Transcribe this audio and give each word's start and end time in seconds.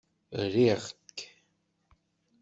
Riɣ-k! 0.53 1.17